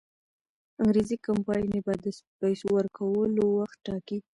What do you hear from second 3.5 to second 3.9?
وخت